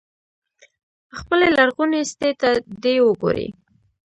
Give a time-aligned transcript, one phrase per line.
[1.17, 2.49] خپلې لرغونې سټې ته
[2.83, 3.47] دې وګوري.